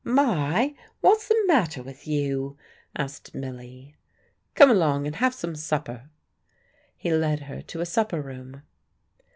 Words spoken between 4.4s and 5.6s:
"Come along and have some